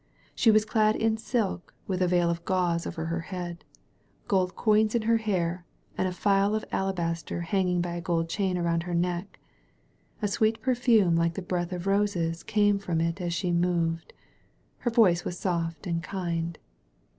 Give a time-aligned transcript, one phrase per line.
[0.33, 3.63] She was clad in silk, with a veil of gauze over her head,
[4.27, 5.63] gold coins in her hair,
[5.95, 9.37] and a phial of alabaster hanging by a gold chain around her neck.
[10.19, 14.13] A sweet perfume like the breath of roses came from it as she moved.
[14.79, 16.57] Her voice was soft and kind.